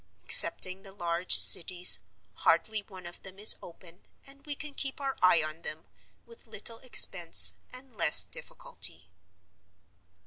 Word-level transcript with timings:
Excepting 0.23 0.81
the 0.81 0.93
large 0.93 1.35
cities, 1.37 1.99
hardly 2.37 2.81
one 2.81 3.05
of 3.05 3.21
them 3.21 3.37
is 3.37 3.55
open, 3.61 4.01
and 4.25 4.43
we 4.47 4.55
can 4.55 4.73
keep 4.73 4.99
our 4.99 5.15
eye 5.21 5.43
on 5.43 5.61
them, 5.61 5.85
with 6.25 6.47
little 6.47 6.79
expense 6.79 7.53
and 7.71 7.95
less 7.95 8.25
difficulty. 8.25 9.11